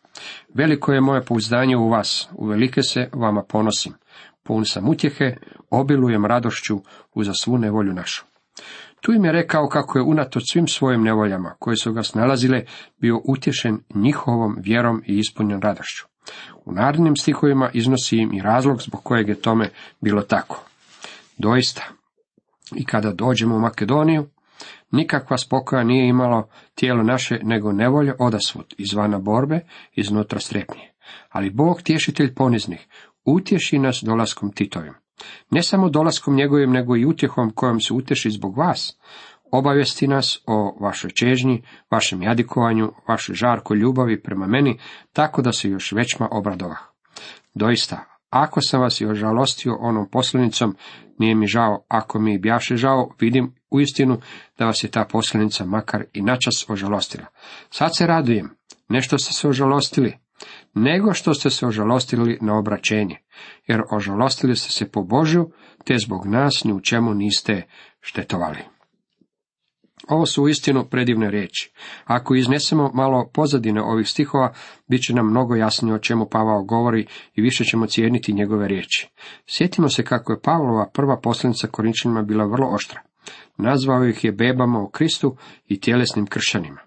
Veliko 0.53 0.93
je 0.93 1.01
moje 1.01 1.25
pouzdanje 1.25 1.77
u 1.77 1.89
vas, 1.89 2.29
u 2.33 2.45
velike 2.45 2.81
se 2.81 3.09
vama 3.13 3.43
ponosim. 3.43 3.93
Pun 4.43 4.65
sam 4.65 4.89
utjehe, 4.89 5.35
obilujem 5.69 6.25
radošću 6.25 6.81
uza 7.13 7.33
svu 7.33 7.57
nevolju 7.57 7.93
našu. 7.93 8.25
Tu 9.01 9.13
im 9.13 9.25
je 9.25 9.31
rekao 9.31 9.67
kako 9.67 9.97
je 9.97 10.03
unatoč 10.03 10.43
svim 10.51 10.67
svojim 10.67 11.03
nevoljama, 11.03 11.55
koje 11.59 11.77
su 11.77 11.93
ga 11.93 12.03
snalazile, 12.03 12.63
bio 12.97 13.21
utješen 13.25 13.79
njihovom 13.95 14.55
vjerom 14.59 15.03
i 15.05 15.17
ispunjen 15.17 15.61
radošću. 15.61 16.05
U 16.65 16.71
narednim 16.71 17.15
stihovima 17.15 17.69
iznosi 17.73 18.17
im 18.17 18.33
i 18.33 18.41
razlog 18.41 18.81
zbog 18.81 19.03
kojeg 19.03 19.29
je 19.29 19.41
tome 19.41 19.69
bilo 20.01 20.21
tako. 20.21 20.63
Doista, 21.37 21.83
i 22.75 22.85
kada 22.85 23.11
dođemo 23.11 23.55
u 23.55 23.59
Makedoniju, 23.59 24.27
Nikakva 24.91 25.37
spokoja 25.37 25.83
nije 25.83 26.07
imalo 26.07 26.49
tijelo 26.75 27.03
naše, 27.03 27.39
nego 27.43 27.71
nevolje 27.71 28.13
odasvud, 28.19 28.73
izvana 28.77 29.19
borbe, 29.19 29.59
iznutra 29.95 30.39
strepnje. 30.39 30.91
Ali 31.29 31.49
Bog, 31.49 31.81
tješitelj 31.81 32.33
poniznih, 32.35 32.87
utješi 33.25 33.79
nas 33.79 34.03
dolaskom 34.03 34.51
Titovim. 34.51 34.93
Ne 35.49 35.63
samo 35.63 35.89
dolaskom 35.89 36.35
njegovim, 36.35 36.71
nego 36.71 36.95
i 36.95 37.05
utjehom 37.05 37.51
kojom 37.51 37.79
se 37.79 37.93
utješi 37.93 38.29
zbog 38.29 38.57
vas, 38.57 38.97
obavijesti 39.51 40.07
nas 40.07 40.43
o 40.45 40.77
vašoj 40.81 41.11
čežnji, 41.11 41.63
vašem 41.91 42.23
jadikovanju, 42.23 42.91
vašoj 43.07 43.35
žarkoj 43.35 43.77
ljubavi 43.77 44.23
prema 44.23 44.47
meni, 44.47 44.79
tako 45.13 45.41
da 45.41 45.51
se 45.51 45.69
još 45.69 45.91
većma 45.91 46.27
obradovah. 46.31 46.79
Doista, 47.53 48.16
ako 48.29 48.61
sam 48.61 48.81
vas 48.81 49.01
i 49.01 49.05
ožalostio 49.05 49.77
onom 49.79 50.09
poslanicom, 50.11 50.75
nije 51.17 51.35
mi 51.35 51.47
žao, 51.47 51.85
ako 51.87 52.19
mi 52.19 52.39
bjaše 52.39 52.75
žao, 52.75 53.09
vidim 53.19 53.55
uistinu 53.69 54.17
da 54.57 54.65
vas 54.65 54.83
je 54.83 54.91
ta 54.91 55.05
poslanica 55.11 55.65
makar 55.65 56.03
i 56.13 56.21
načas 56.21 56.69
ožalostila. 56.69 57.25
Sad 57.69 57.95
se 57.97 58.07
radujem, 58.07 58.49
nešto 58.89 59.17
ste 59.17 59.33
se 59.33 59.47
ožalostili, 59.47 60.17
nego 60.73 61.13
što 61.13 61.33
ste 61.33 61.49
se 61.49 61.65
ožalostili 61.65 62.37
na 62.41 62.57
obraćenje, 62.57 63.17
jer 63.67 63.81
ožalostili 63.91 64.55
ste 64.55 64.71
se 64.71 64.91
po 64.91 65.03
Božju, 65.03 65.51
te 65.85 65.97
zbog 66.05 66.25
nas 66.25 66.63
ni 66.63 66.73
u 66.73 66.81
čemu 66.81 67.13
niste 67.13 67.61
štetovali. 68.01 68.76
Ovo 70.09 70.25
su 70.25 70.43
uistinu 70.43 70.85
predivne 70.89 71.31
riječi. 71.31 71.71
Ako 72.05 72.35
iznesemo 72.35 72.91
malo 72.93 73.29
pozadine 73.33 73.81
ovih 73.81 74.07
stihova, 74.07 74.53
bit 74.87 75.01
će 75.01 75.13
nam 75.13 75.29
mnogo 75.29 75.55
jasnije 75.55 75.95
o 75.95 75.99
čemu 75.99 76.27
Pavao 76.31 76.63
govori 76.63 77.07
i 77.35 77.41
više 77.41 77.63
ćemo 77.63 77.85
cijeniti 77.85 78.33
njegove 78.33 78.67
riječi. 78.67 79.09
Sjetimo 79.47 79.89
se 79.89 80.03
kako 80.03 80.33
je 80.33 80.41
Pavlova 80.41 80.89
prva 80.93 81.19
poslanica 81.19 81.67
Korinčanima 81.67 82.21
bila 82.21 82.45
vrlo 82.45 82.67
oštra. 82.67 83.01
Nazvao 83.57 84.05
ih 84.05 84.23
je 84.23 84.31
bebama 84.31 84.79
u 84.79 84.89
Kristu 84.89 85.35
i 85.67 85.79
tjelesnim 85.79 86.25
kršanima. 86.25 86.79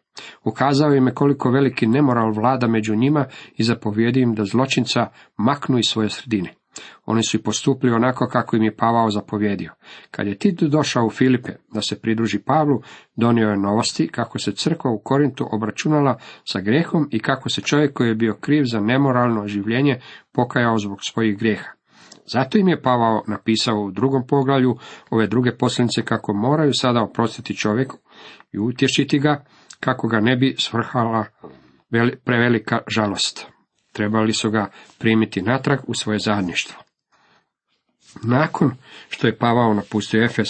Ukazao 0.44 0.94
im 0.94 1.06
je 1.06 1.14
koliko 1.14 1.50
veliki 1.50 1.86
nemoral 1.86 2.32
vlada 2.32 2.66
među 2.66 2.96
njima 2.96 3.26
i 3.56 3.62
zapovjedio 3.62 4.22
im 4.22 4.34
da 4.34 4.44
zločinca 4.44 5.06
maknu 5.36 5.78
iz 5.78 5.84
svoje 5.88 6.08
sredine. 6.08 6.54
Oni 7.10 7.22
su 7.22 7.36
i 7.36 7.42
postupili 7.42 7.92
onako 7.92 8.26
kako 8.26 8.56
im 8.56 8.62
je 8.62 8.76
Pavao 8.76 9.10
zapovjedio. 9.10 9.72
Kad 10.10 10.26
je 10.26 10.38
Tito 10.38 10.68
došao 10.68 11.06
u 11.06 11.10
Filipe 11.10 11.52
da 11.74 11.80
se 11.82 12.00
pridruži 12.00 12.38
Pavlu, 12.38 12.80
donio 13.16 13.48
je 13.48 13.56
novosti 13.56 14.08
kako 14.08 14.38
se 14.38 14.52
crkva 14.52 14.90
u 14.90 15.00
Korintu 15.04 15.46
obračunala 15.52 16.18
sa 16.44 16.60
grehom 16.60 17.08
i 17.10 17.18
kako 17.18 17.48
se 17.48 17.60
čovjek 17.60 17.92
koji 17.92 18.08
je 18.08 18.14
bio 18.14 18.34
kriv 18.40 18.64
za 18.64 18.80
nemoralno 18.80 19.46
življenje 19.46 20.00
pokajao 20.32 20.78
zbog 20.78 20.98
svojih 21.02 21.38
grijeha. 21.38 21.70
Zato 22.32 22.58
im 22.58 22.68
je 22.68 22.82
Pavao 22.82 23.22
napisao 23.26 23.80
u 23.80 23.90
drugom 23.90 24.26
poglavlju 24.26 24.76
ove 25.10 25.26
druge 25.26 25.56
poslanice 25.56 26.02
kako 26.02 26.32
moraju 26.34 26.72
sada 26.74 27.02
oprostiti 27.02 27.56
čovjeku 27.56 27.96
i 28.52 28.58
utješiti 28.58 29.18
ga 29.18 29.44
kako 29.80 30.08
ga 30.08 30.20
ne 30.20 30.36
bi 30.36 30.54
svrhala 30.58 31.24
prevelika 32.24 32.78
žalost. 32.86 33.46
Trebali 33.92 34.32
su 34.32 34.50
ga 34.50 34.70
primiti 34.98 35.42
natrag 35.42 35.78
u 35.86 35.94
svoje 35.94 36.18
zadnjištvo. 36.18 36.89
Nakon 38.22 38.74
što 39.08 39.26
je 39.26 39.36
Pavao 39.36 39.74
napustio 39.74 40.24
Efes, 40.24 40.48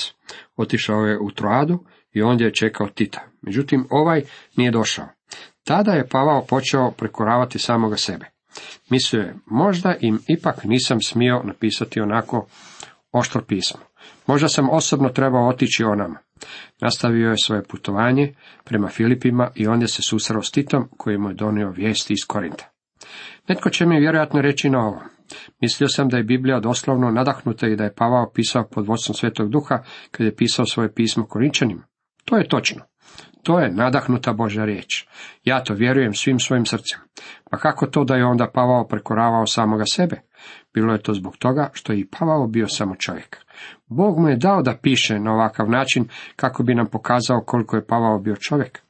otišao 0.56 1.06
je 1.06 1.18
u 1.18 1.30
Troadu 1.30 1.84
i 2.12 2.22
ondje 2.22 2.44
je 2.44 2.54
čekao 2.54 2.88
Tita. 2.88 3.20
Međutim, 3.42 3.86
ovaj 3.90 4.22
nije 4.56 4.70
došao. 4.70 5.08
Tada 5.64 5.92
je 5.92 6.08
Pavao 6.08 6.44
počeo 6.44 6.90
prekoravati 6.90 7.58
samoga 7.58 7.96
sebe. 7.96 8.26
Mislio 8.90 9.20
je, 9.20 9.34
možda 9.46 9.94
im 10.00 10.18
ipak 10.28 10.64
nisam 10.64 11.00
smio 11.00 11.42
napisati 11.44 12.00
onako 12.00 12.46
oštro 13.12 13.42
pismo. 13.48 13.80
Možda 14.26 14.48
sam 14.48 14.70
osobno 14.70 15.08
trebao 15.08 15.48
otići 15.48 15.84
o 15.84 15.94
nama. 15.94 16.18
Nastavio 16.80 17.30
je 17.30 17.38
svoje 17.44 17.64
putovanje 17.64 18.34
prema 18.64 18.88
Filipima 18.88 19.50
i 19.54 19.66
ondje 19.66 19.88
se 19.88 20.02
susreo 20.02 20.42
s 20.42 20.50
Titom 20.50 20.88
koji 20.96 21.18
mu 21.18 21.28
je 21.28 21.34
donio 21.34 21.70
vijesti 21.70 22.12
iz 22.12 22.26
Korinta. 22.26 22.70
Netko 23.48 23.70
će 23.70 23.86
mi 23.86 24.00
vjerojatno 24.00 24.40
reći 24.40 24.70
na 24.70 24.86
ovo. 24.86 25.02
Mislio 25.60 25.88
sam 25.88 26.08
da 26.08 26.16
je 26.16 26.22
Biblija 26.22 26.60
doslovno 26.60 27.10
nadahnuta 27.10 27.66
i 27.66 27.76
da 27.76 27.84
je 27.84 27.94
Pavao 27.94 28.30
pisao 28.34 28.68
pod 28.68 28.86
vodstvom 28.86 29.14
Svetog 29.14 29.50
Duha 29.50 29.82
kad 30.10 30.26
je 30.26 30.36
pisao 30.36 30.66
svoje 30.66 30.94
pismo 30.94 31.26
Korinčanima. 31.26 31.82
To 32.24 32.36
je 32.36 32.48
točno. 32.48 32.82
To 33.42 33.60
je 33.60 33.72
nadahnuta 33.72 34.32
Božja 34.32 34.64
riječ. 34.64 35.06
Ja 35.44 35.64
to 35.64 35.74
vjerujem 35.74 36.14
svim 36.14 36.40
svojim 36.40 36.66
srcem. 36.66 37.00
Pa 37.50 37.58
kako 37.58 37.86
to 37.86 38.04
da 38.04 38.14
je 38.14 38.24
onda 38.24 38.50
Pavao 38.54 38.86
prekoravao 38.86 39.46
samoga 39.46 39.84
sebe? 39.94 40.20
Bilo 40.74 40.92
je 40.92 41.02
to 41.02 41.14
zbog 41.14 41.36
toga 41.36 41.70
što 41.72 41.92
je 41.92 42.00
i 42.00 42.08
Pavao 42.18 42.46
bio 42.46 42.68
samo 42.68 42.96
čovjek. 42.96 43.36
Bog 43.86 44.18
mu 44.18 44.28
je 44.28 44.36
dao 44.36 44.62
da 44.62 44.78
piše 44.82 45.18
na 45.18 45.32
ovakav 45.32 45.70
način 45.70 46.08
kako 46.36 46.62
bi 46.62 46.74
nam 46.74 46.86
pokazao 46.86 47.40
koliko 47.46 47.76
je 47.76 47.86
Pavao 47.86 48.18
bio 48.18 48.36
čovjek. 48.36 48.82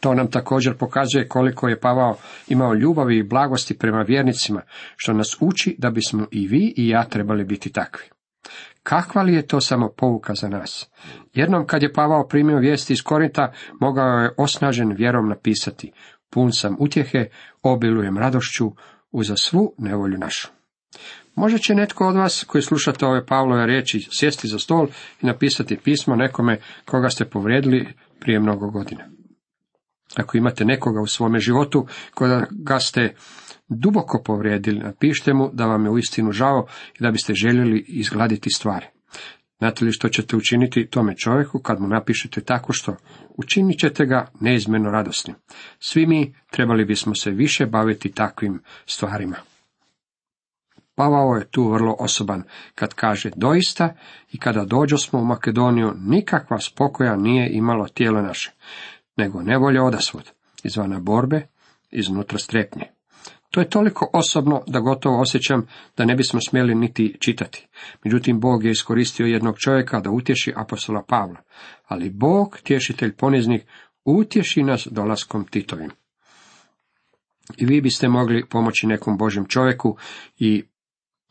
To 0.00 0.14
nam 0.14 0.30
također 0.30 0.76
pokazuje 0.76 1.28
koliko 1.28 1.68
je 1.68 1.80
Pavao 1.80 2.16
imao 2.48 2.74
ljubavi 2.74 3.18
i 3.18 3.22
blagosti 3.22 3.78
prema 3.78 4.02
vjernicima, 4.02 4.62
što 4.96 5.12
nas 5.12 5.36
uči 5.40 5.76
da 5.78 5.90
bismo 5.90 6.26
i 6.30 6.46
vi 6.46 6.74
i 6.76 6.88
ja 6.88 7.04
trebali 7.04 7.44
biti 7.44 7.72
takvi. 7.72 8.04
Kakva 8.82 9.22
li 9.22 9.34
je 9.34 9.46
to 9.46 9.60
samo 9.60 9.88
pouka 9.96 10.34
za 10.34 10.48
nas? 10.48 10.90
Jednom 11.34 11.66
kad 11.66 11.82
je 11.82 11.92
Pavao 11.92 12.28
primio 12.28 12.58
vijesti 12.58 12.92
iz 12.92 13.02
Korinta, 13.02 13.52
mogao 13.80 14.18
je 14.18 14.34
osnažen 14.36 14.92
vjerom 14.92 15.28
napisati, 15.28 15.92
pun 16.30 16.52
sam 16.52 16.76
utjehe, 16.78 17.28
obilujem 17.62 18.18
radošću, 18.18 18.72
uza 19.12 19.36
svu 19.36 19.74
nevolju 19.78 20.18
našu. 20.18 20.48
Možda 21.34 21.58
će 21.58 21.74
netko 21.74 22.08
od 22.08 22.16
vas 22.16 22.44
koji 22.44 22.62
slušate 22.62 23.06
ove 23.06 23.26
Pavlove 23.26 23.66
riječi 23.66 24.08
sjesti 24.10 24.48
za 24.48 24.58
stol 24.58 24.86
i 25.22 25.26
napisati 25.26 25.76
pismo 25.76 26.16
nekome 26.16 26.60
koga 26.84 27.08
ste 27.08 27.24
povrijedili 27.24 27.88
prije 28.20 28.40
mnogo 28.40 28.70
godina. 28.70 29.17
Ako 30.16 30.36
imate 30.36 30.64
nekoga 30.64 31.00
u 31.00 31.06
svome 31.06 31.38
životu 31.38 31.86
koga 32.14 32.80
ste 32.80 33.14
duboko 33.68 34.22
povrijedili, 34.24 34.78
napišite 34.78 35.34
mu 35.34 35.50
da 35.52 35.66
vam 35.66 35.84
je 35.84 35.90
uistinu 35.90 36.32
žao 36.32 36.66
i 37.00 37.02
da 37.02 37.10
biste 37.10 37.34
željeli 37.34 37.84
izgladiti 37.88 38.50
stvari. 38.50 38.86
Znate 39.58 39.84
li 39.84 39.92
što 39.92 40.08
ćete 40.08 40.36
učiniti 40.36 40.86
tome 40.90 41.16
čovjeku 41.16 41.58
kad 41.58 41.80
mu 41.80 41.88
napišete 41.88 42.40
tako 42.40 42.72
što? 42.72 42.96
Učinit 43.36 43.78
ćete 43.78 44.06
ga 44.06 44.30
neizmjerno 44.40 44.90
radosnim. 44.90 45.36
Svi 45.78 46.06
mi 46.06 46.34
trebali 46.50 46.84
bismo 46.84 47.14
se 47.14 47.30
više 47.30 47.66
baviti 47.66 48.12
takvim 48.12 48.62
stvarima. 48.86 49.36
Pavao 50.94 51.36
je 51.36 51.50
tu 51.50 51.68
vrlo 51.68 51.96
osoban 51.98 52.42
kad 52.74 52.94
kaže 52.94 53.30
doista 53.36 53.94
i 54.32 54.38
kada 54.38 54.66
smo 54.98 55.18
u 55.18 55.24
Makedoniju 55.24 55.94
nikakva 55.98 56.58
spokoja 56.58 57.16
nije 57.16 57.50
imalo 57.52 57.88
tijelo 57.88 58.22
naše, 58.22 58.52
nego 59.18 59.42
nevolje 59.42 59.82
odasvod, 59.82 60.30
izvana 60.64 61.00
borbe, 61.00 61.46
iznutra 61.90 62.38
strepnje. 62.38 62.84
To 63.50 63.60
je 63.60 63.70
toliko 63.70 64.10
osobno 64.12 64.62
da 64.66 64.80
gotovo 64.80 65.20
osjećam 65.20 65.66
da 65.96 66.04
ne 66.04 66.14
bismo 66.14 66.40
smjeli 66.40 66.74
niti 66.74 67.16
čitati. 67.20 67.66
Međutim, 68.04 68.40
Bog 68.40 68.64
je 68.64 68.70
iskoristio 68.70 69.26
jednog 69.26 69.58
čovjeka 69.58 70.00
da 70.00 70.10
utješi 70.10 70.52
apostola 70.56 71.02
Pavla. 71.08 71.40
Ali 71.86 72.10
Bog, 72.10 72.58
tješitelj 72.62 73.14
poniznih, 73.16 73.62
utješi 74.04 74.62
nas 74.62 74.88
dolaskom 74.90 75.44
Titovim. 75.44 75.90
I 77.56 77.66
vi 77.66 77.80
biste 77.80 78.08
mogli 78.08 78.48
pomoći 78.48 78.86
nekom 78.86 79.18
Božjem 79.18 79.46
čovjeku 79.46 79.96
i 80.38 80.64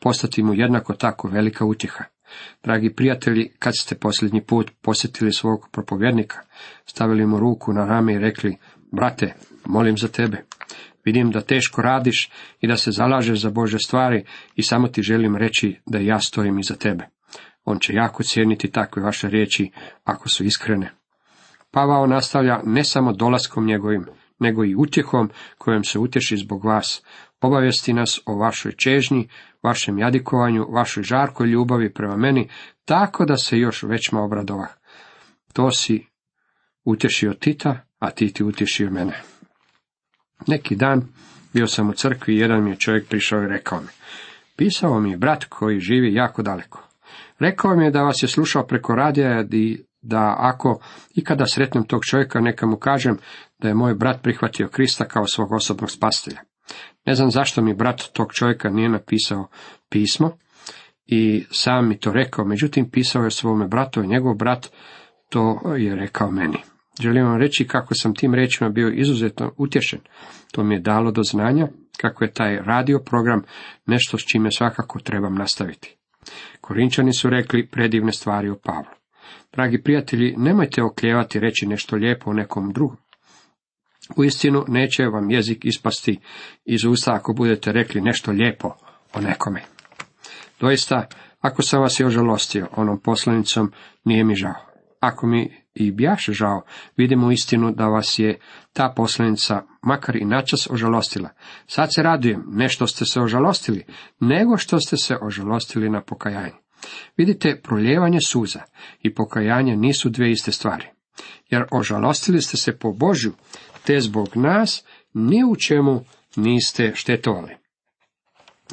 postati 0.00 0.42
mu 0.42 0.54
jednako 0.54 0.94
tako 0.94 1.28
velika 1.28 1.64
utjeha. 1.64 2.04
Dragi 2.64 2.94
prijatelji, 2.94 3.50
kad 3.58 3.76
ste 3.76 3.94
posljednji 3.94 4.44
put 4.46 4.70
posjetili 4.82 5.32
svog 5.32 5.68
propovjednika, 5.72 6.38
stavili 6.86 7.26
mu 7.26 7.38
ruku 7.38 7.72
na 7.72 7.86
rame 7.86 8.14
i 8.14 8.18
rekli, 8.18 8.56
brate, 8.92 9.34
molim 9.64 9.98
za 9.98 10.08
tebe. 10.08 10.44
Vidim 11.04 11.30
da 11.30 11.40
teško 11.40 11.82
radiš 11.82 12.30
i 12.60 12.68
da 12.68 12.76
se 12.76 12.90
zalažeš 12.90 13.40
za 13.40 13.50
Bože 13.50 13.78
stvari 13.78 14.24
i 14.54 14.62
samo 14.62 14.88
ti 14.88 15.02
želim 15.02 15.36
reći 15.36 15.76
da 15.86 15.98
ja 15.98 16.20
stojim 16.20 16.58
iza 16.58 16.74
tebe. 16.74 17.04
On 17.64 17.78
će 17.78 17.92
jako 17.94 18.22
cijeniti 18.22 18.70
takve 18.70 19.02
vaše 19.02 19.28
riječi 19.28 19.70
ako 20.04 20.28
su 20.28 20.44
iskrene. 20.44 20.92
Pavao 21.70 22.06
nastavlja 22.06 22.60
ne 22.64 22.84
samo 22.84 23.12
dolaskom 23.12 23.66
njegovim, 23.66 24.06
nego 24.38 24.64
i 24.64 24.74
utjehom 24.74 25.30
kojom 25.58 25.84
se 25.84 25.98
utješi 25.98 26.36
zbog 26.36 26.64
vas, 26.64 27.02
obavijesti 27.40 27.92
nas 27.92 28.20
o 28.26 28.36
vašoj 28.36 28.72
čežnji, 28.72 29.28
vašem 29.62 29.98
jadikovanju, 29.98 30.66
vašoj 30.70 31.02
žarkoj 31.02 31.46
ljubavi 31.46 31.92
prema 31.92 32.16
meni, 32.16 32.48
tako 32.84 33.24
da 33.24 33.36
se 33.36 33.58
još 33.58 33.82
većma 33.82 34.22
obradova. 34.22 34.66
To 35.52 35.70
si 35.70 36.06
utješio 36.84 37.34
Tita, 37.34 37.80
a 37.98 38.10
ti 38.10 38.32
ti 38.32 38.44
utješio 38.44 38.90
mene. 38.90 39.22
Neki 40.46 40.76
dan 40.76 41.02
bio 41.52 41.66
sam 41.66 41.90
u 41.90 41.92
crkvi 41.92 42.34
i 42.34 42.38
jedan 42.38 42.64
mi 42.64 42.70
je 42.70 42.76
čovjek 42.76 43.08
prišao 43.08 43.42
i 43.42 43.48
rekao 43.48 43.80
mi. 43.80 43.88
Pisao 44.56 45.00
mi 45.00 45.10
je 45.10 45.16
brat 45.16 45.44
koji 45.44 45.80
živi 45.80 46.14
jako 46.14 46.42
daleko. 46.42 46.88
Rekao 47.38 47.76
mi 47.76 47.84
je 47.84 47.90
da 47.90 48.02
vas 48.02 48.22
je 48.22 48.28
slušao 48.28 48.66
preko 48.66 48.94
radija 48.94 49.44
i 49.50 49.84
da 50.02 50.34
ako 50.38 50.80
ikada 51.14 51.46
sretnem 51.46 51.84
tog 51.84 52.04
čovjeka 52.04 52.40
neka 52.40 52.66
mu 52.66 52.76
kažem 52.76 53.18
da 53.58 53.68
je 53.68 53.74
moj 53.74 53.94
brat 53.94 54.22
prihvatio 54.22 54.68
Krista 54.68 55.04
kao 55.04 55.26
svog 55.26 55.52
osobnog 55.52 55.90
spastelja. 55.90 56.40
Ne 57.08 57.14
znam 57.14 57.30
zašto 57.30 57.62
mi 57.62 57.74
brat 57.74 58.02
tog 58.12 58.32
čovjeka 58.32 58.70
nije 58.70 58.88
napisao 58.88 59.48
pismo 59.88 60.36
i 61.06 61.44
sam 61.50 61.88
mi 61.88 61.98
to 61.98 62.12
rekao, 62.12 62.44
međutim 62.44 62.90
pisao 62.90 63.24
je 63.24 63.30
svome 63.30 63.68
bratu 63.68 64.02
i 64.02 64.06
njegov 64.06 64.34
brat 64.34 64.66
To 65.28 65.60
je 65.76 65.94
rekao 65.94 66.30
meni. 66.30 66.58
Želim 67.00 67.24
vam 67.24 67.40
reći 67.40 67.66
kako 67.66 67.94
sam 67.94 68.14
tim 68.14 68.34
rečima 68.34 68.70
bio 68.70 68.88
izuzetno 68.88 69.52
utješen. 69.56 70.00
To 70.52 70.64
mi 70.64 70.74
je 70.74 70.80
dalo 70.80 71.10
do 71.10 71.22
znanja 71.22 71.68
kako 72.00 72.24
je 72.24 72.32
taj 72.32 72.56
radio 72.56 72.98
program 72.98 73.42
nešto 73.86 74.18
s 74.18 74.22
čime 74.32 74.50
svakako 74.50 74.98
trebam 74.98 75.34
nastaviti. 75.34 75.96
Korinčani 76.60 77.12
su 77.12 77.30
rekli 77.30 77.66
predivne 77.66 78.12
stvari 78.12 78.48
o 78.48 78.58
Pavlu. 78.64 78.94
Dragi 79.52 79.82
prijatelji, 79.82 80.34
nemojte 80.36 80.82
okljevati 80.82 81.40
reći 81.40 81.66
nešto 81.66 81.96
lijepo 81.96 82.30
o 82.30 82.34
nekom 82.34 82.72
drugom. 82.72 82.96
Uistinu 84.16 84.64
neće 84.68 85.06
vam 85.06 85.30
jezik 85.30 85.64
ispasti 85.64 86.20
iz 86.64 86.84
usta 86.84 87.14
ako 87.14 87.32
budete 87.32 87.72
rekli 87.72 88.00
nešto 88.00 88.30
lijepo 88.30 88.68
o 89.14 89.20
nekome. 89.20 89.62
Doista, 90.60 91.06
ako 91.40 91.62
sam 91.62 91.80
vas 91.80 92.00
je 92.00 92.06
ožalostio 92.06 92.68
onom 92.76 93.00
poslanicom, 93.00 93.72
nije 94.04 94.24
mi 94.24 94.34
žao. 94.34 94.68
Ako 95.00 95.26
mi 95.26 95.56
i 95.74 95.92
bjaše 95.92 96.32
žao, 96.32 96.62
vidimo 96.96 97.30
istinu 97.30 97.70
da 97.70 97.86
vas 97.86 98.18
je 98.18 98.40
ta 98.72 98.92
poslanica 98.96 99.62
makar 99.82 100.16
i 100.16 100.24
načas 100.24 100.70
ožalostila. 100.70 101.28
Sad 101.66 101.94
se 101.94 102.02
radujem, 102.02 102.44
ne 102.46 102.68
što 102.68 102.86
ste 102.86 103.04
se 103.04 103.20
ožalostili, 103.20 103.84
nego 104.20 104.56
što 104.56 104.80
ste 104.80 104.96
se 104.96 105.16
ožalostili 105.22 105.90
na 105.90 106.02
pokajanje. 106.02 106.54
Vidite, 107.16 107.60
proljevanje 107.62 108.18
suza 108.26 108.60
i 109.02 109.14
pokajanje 109.14 109.76
nisu 109.76 110.08
dvije 110.08 110.30
iste 110.30 110.52
stvari. 110.52 110.86
Jer 111.50 111.64
ožalostili 111.70 112.42
ste 112.42 112.56
se 112.56 112.78
po 112.78 112.92
Božju, 112.92 113.32
te 113.88 114.00
zbog 114.00 114.28
nas 114.34 114.84
ni 115.14 115.44
u 115.44 115.56
čemu 115.56 116.04
niste 116.36 116.92
štetovali. 116.94 117.56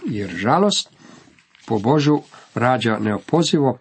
Jer 0.05 0.29
žalost 0.29 0.89
po 1.67 1.79
Božju 1.79 2.21
rađa 2.55 2.97
neopozivo 2.99 3.77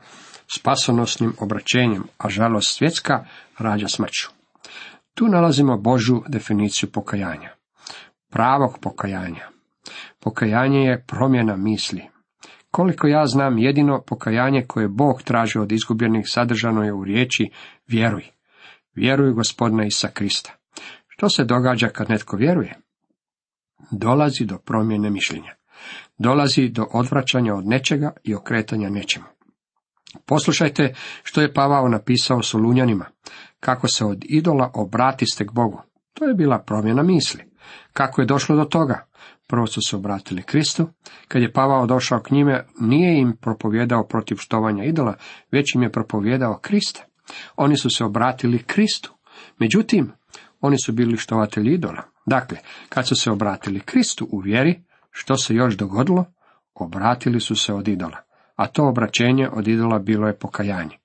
spasonosnim 0.57 1.33
obraćenjem, 1.39 2.05
a 2.19 2.29
žalost 2.29 2.77
svjetska 2.77 3.25
rađa 3.59 3.89
smrću. 3.89 4.29
Tu 5.15 5.29
nalazimo 5.29 5.79
Božju 5.79 6.23
definiciju 6.29 6.91
pokajanja. 6.93 7.51
Pravog 8.31 8.79
pokajanja. 8.81 9.49
Pokajanje 10.21 10.81
je 10.81 11.05
promjena 11.07 11.57
misli. 11.57 12.03
Koliko 12.71 13.07
ja 13.07 13.27
znam, 13.27 13.59
jedino 13.59 14.03
pokajanje 14.07 14.65
koje 14.67 14.89
Bog 14.89 15.23
traži 15.23 15.59
od 15.59 15.73
izgubljenih 15.73 16.25
sadržano 16.29 16.83
je 16.83 16.93
u 16.93 17.05
riječi 17.05 17.51
vjeruj. 17.87 18.25
Vjeruj 18.95 19.33
gospodina 19.33 19.85
Isa 19.85 20.09
Krista. 20.09 20.64
Što 21.17 21.29
se 21.29 21.45
događa 21.45 21.89
kad 21.89 22.11
netko 22.11 22.37
vjeruje? 22.37 22.75
Dolazi 23.91 24.45
do 24.45 24.59
promjene 24.59 25.11
mišljenja. 25.11 25.55
Dolazi 26.19 26.69
do 26.69 26.87
odvraćanja 26.93 27.55
od 27.55 27.67
nečega 27.67 28.13
i 28.25 28.35
okretanja 28.35 28.91
nečemu. 28.91 29.27
Poslušajte 30.27 30.95
što 31.23 31.41
je 31.41 31.53
Pavao 31.53 31.89
napisao 31.89 32.43
Solunjanima, 32.43 33.05
kako 33.61 33.89
se 33.89 34.05
od 34.05 34.25
idola 34.29 34.71
obratiste 34.75 35.47
k 35.47 35.53
Bogu. 35.53 35.83
To 36.15 36.25
je 36.25 36.35
bila 36.35 36.59
promjena 36.59 37.03
misli. 37.03 37.45
Kako 37.93 38.21
je 38.21 38.27
došlo 38.27 38.57
do 38.57 38.65
toga? 38.65 39.07
Prvo 39.47 39.67
su 39.67 39.81
se 39.89 39.97
obratili 39.97 40.43
Kristu. 40.43 40.89
Kad 41.29 41.43
je 41.43 41.53
Pavao 41.53 41.87
došao 41.87 42.21
k 42.21 42.31
njime, 42.31 42.67
nije 42.81 43.21
im 43.21 43.37
propovjedao 43.41 44.07
protiv 44.07 44.37
štovanja 44.37 44.85
idola, 44.85 45.15
već 45.51 45.75
im 45.75 45.83
je 45.83 45.93
propovjedao 45.93 46.59
Krista. 46.63 47.05
Oni 47.57 47.77
su 47.77 47.91
se 47.91 48.05
obratili 48.05 48.63
Kristu. 48.63 49.15
Međutim, 49.59 50.13
oni 50.65 50.77
su 50.85 50.93
bili 50.93 51.17
štovatelji 51.17 51.75
idola. 51.75 52.03
Dakle, 52.27 52.59
kad 52.89 53.09
su 53.09 53.17
se 53.17 53.31
obratili 53.31 53.81
Kristu 53.81 54.29
u 54.31 54.39
vjeri, 54.39 54.83
što 55.11 55.37
se 55.37 55.55
još 55.55 55.77
dogodilo? 55.77 56.25
Obratili 56.75 57.41
su 57.41 57.57
se 57.57 57.73
od 57.73 57.89
idola 57.89 58.25
a 58.57 58.67
to 58.67 58.89
obraćenje 58.89 59.49
od 59.53 59.69
idola 59.69 59.99
bilo 59.99 60.27
je 60.27 60.39
pokajanje. 60.39 60.99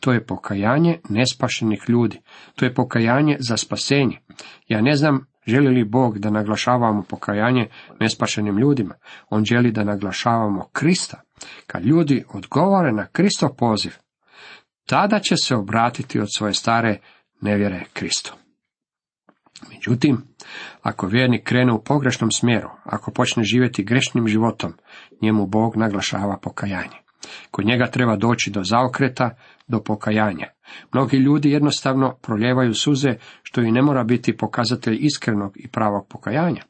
To 0.00 0.12
je 0.12 0.26
pokajanje 0.26 1.00
nespašenih 1.08 1.82
ljudi. 1.88 2.20
To 2.54 2.64
je 2.64 2.74
pokajanje 2.74 3.36
za 3.40 3.56
spasenje. 3.56 4.20
Ja 4.68 4.80
ne 4.80 4.94
znam 4.94 5.26
želi 5.46 5.68
li 5.68 5.84
Bog 5.84 6.18
da 6.18 6.30
naglašavamo 6.30 7.02
pokajanje 7.02 7.68
nespašenim 8.00 8.58
ljudima. 8.58 8.94
On 9.30 9.44
želi 9.44 9.72
da 9.72 9.84
naglašavamo 9.84 10.68
Krista. 10.72 11.20
Kad 11.66 11.84
ljudi 11.84 12.24
odgovore 12.34 12.92
na 12.92 13.06
Kristov 13.06 13.50
poziv, 13.58 13.92
tada 14.86 15.18
će 15.18 15.36
se 15.36 15.56
obratiti 15.56 16.20
od 16.20 16.28
svoje 16.36 16.54
stare 16.54 16.98
nevjere 17.40 17.84
Kristu. 17.92 18.39
Međutim, 19.68 20.22
ako 20.82 21.06
vjernik 21.06 21.44
krene 21.44 21.72
u 21.72 21.82
pogrešnom 21.84 22.30
smjeru, 22.30 22.68
ako 22.84 23.12
počne 23.12 23.44
živjeti 23.44 23.84
grešnim 23.84 24.28
životom, 24.28 24.72
njemu 25.22 25.46
Bog 25.46 25.76
naglašava 25.76 26.38
pokajanje. 26.42 26.96
Kod 27.50 27.66
njega 27.66 27.86
treba 27.90 28.16
doći 28.16 28.50
do 28.50 28.64
zaokreta, 28.64 29.30
do 29.68 29.82
pokajanja. 29.82 30.46
Mnogi 30.92 31.16
ljudi 31.16 31.50
jednostavno 31.50 32.16
proljevaju 32.22 32.74
suze, 32.74 33.14
što 33.42 33.60
i 33.60 33.72
ne 33.72 33.82
mora 33.82 34.04
biti 34.04 34.36
pokazatelj 34.36 34.98
iskrenog 35.00 35.52
i 35.56 35.68
pravog 35.68 36.06
pokajanja. 36.08 36.62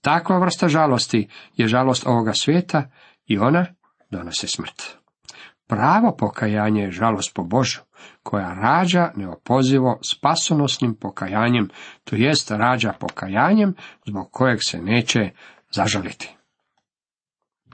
Takva 0.00 0.38
vrsta 0.38 0.68
žalosti 0.68 1.28
je 1.56 1.68
žalost 1.68 2.06
ovoga 2.06 2.32
svijeta 2.32 2.90
i 3.26 3.38
ona 3.38 3.66
donose 4.10 4.46
smrt. 4.46 4.97
Pravo 5.68 6.16
pokajanje 6.18 6.82
je 6.82 6.90
žalost 6.90 7.34
po 7.34 7.44
Božu, 7.44 7.80
koja 8.22 8.54
rađa 8.54 9.10
neopozivo 9.16 9.98
spasonosnim 10.02 10.94
pokajanjem, 10.94 11.68
to 12.04 12.16
jest 12.16 12.50
rađa 12.50 12.92
pokajanjem 13.00 13.74
zbog 14.06 14.28
kojeg 14.30 14.58
se 14.62 14.82
neće 14.82 15.30
zažaliti. 15.70 16.34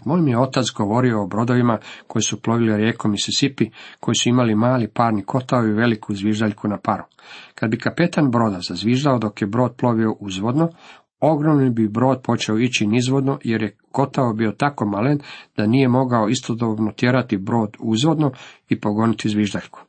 Moj 0.04 0.22
mi 0.22 0.30
je 0.30 0.38
otac 0.38 0.66
govorio 0.76 1.22
o 1.22 1.26
brodovima 1.26 1.78
koji 2.07 2.22
su 2.22 2.42
plovili 2.42 2.76
rijekom 2.76 3.11
Mississippi, 3.11 3.70
koji 4.00 4.14
su 4.14 4.28
imali 4.28 4.54
mali 4.54 4.88
parni 4.88 5.24
kotao 5.24 5.64
i 5.64 5.72
veliku 5.72 6.14
zviždaljku 6.14 6.68
na 6.68 6.78
paru. 6.78 7.04
Kad 7.54 7.70
bi 7.70 7.78
kapetan 7.78 8.30
broda 8.30 8.61
zazviždao 8.68 9.18
dok 9.18 9.40
je 9.40 9.46
brod 9.46 9.74
plovio 9.76 10.16
uzvodno, 10.20 10.68
ogromni 11.20 11.70
bi 11.70 11.88
brod 11.88 12.22
počeo 12.22 12.59
ići 12.59 12.87
nizvodno, 12.87 13.38
jer 13.44 13.62
je 13.62 13.77
kotao 13.92 14.33
bio 14.33 14.53
tako 14.53 14.87
malen 14.87 15.20
da 15.57 15.66
nije 15.66 15.88
mogao 15.88 16.29
istodobno 16.29 16.92
tjerati 16.92 17.37
brod 17.37 17.77
uzvodno 17.81 18.31
i 18.68 18.81
pogoniti 18.81 19.29
zviždaljku. 19.29 19.81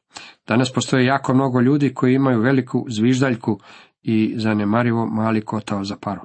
Danas 0.47 0.73
postoje 0.73 1.05
jako 1.05 1.33
mnogo 1.33 1.61
ljudi 1.61 1.93
koji 1.93 2.13
imaju 2.13 2.41
veliku 2.41 2.85
zviždaljku 2.89 3.59
i 4.03 4.33
zanemarivo 4.37 5.05
mali 5.05 5.41
kotao 5.41 5.83
za 5.83 5.95
paru. 6.01 6.21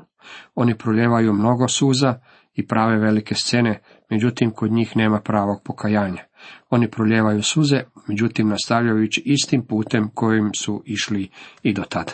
Oni 0.54 0.78
proljevaju 0.78 1.32
mnogo 1.32 1.68
suza 1.68 2.20
i 2.54 2.66
prave 2.66 2.98
velike 2.98 3.34
scene, 3.34 3.82
međutim 4.10 4.50
kod 4.50 4.72
njih 4.72 4.96
nema 4.96 5.20
pravog 5.20 5.62
pokajanja. 5.64 6.24
Oni 6.70 6.90
proljevaju 6.90 7.42
suze, 7.42 7.82
međutim 8.08 8.48
nastavljaju 8.48 9.02
ići 9.02 9.22
istim 9.24 9.66
putem 9.66 10.10
kojim 10.14 10.50
su 10.54 10.82
išli 10.86 11.30
i 11.62 11.72
do 11.74 11.82
tada. 11.82 12.12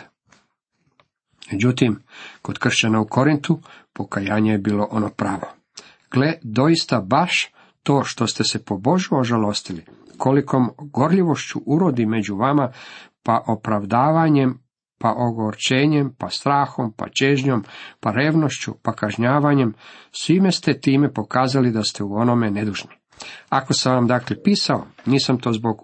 Međutim, 1.51 1.99
kod 2.41 2.59
kršćana 2.59 3.01
u 3.01 3.07
Korintu 3.07 3.59
pokajanje 3.93 4.51
je 4.51 4.57
bilo 4.57 4.87
ono 4.91 5.09
pravo. 5.09 5.47
Gle, 6.11 6.33
doista 6.43 7.01
baš 7.01 7.51
to 7.83 8.03
što 8.03 8.27
ste 8.27 8.43
se 8.43 8.65
po 8.65 8.77
Božu 8.77 9.15
ožalostili, 9.15 9.85
kolikom 10.17 10.69
gorljivošću 10.79 11.59
urodi 11.65 12.05
među 12.05 12.35
vama, 12.35 12.71
pa 13.23 13.43
opravdavanjem, 13.47 14.59
pa 14.99 15.13
ogorčenjem, 15.17 16.15
pa 16.17 16.29
strahom, 16.29 16.93
pa 16.97 17.05
čežnjom, 17.19 17.63
pa 17.99 18.11
revnošću, 18.11 18.73
pa 18.81 18.93
kažnjavanjem, 18.93 19.73
svime 20.11 20.51
ste 20.51 20.79
time 20.79 21.13
pokazali 21.13 21.71
da 21.71 21.83
ste 21.83 22.03
u 22.03 22.15
onome 22.15 22.51
nedužni. 22.51 22.91
Ako 23.49 23.73
sam 23.73 23.93
vam 23.93 24.07
dakle 24.07 24.43
pisao, 24.43 24.85
nisam 25.05 25.39
to 25.39 25.53
zbog 25.53 25.79